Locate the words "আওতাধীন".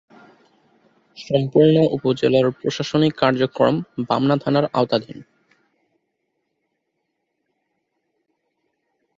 4.73-5.19